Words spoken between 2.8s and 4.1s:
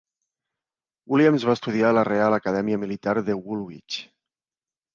Militar de Woolwich.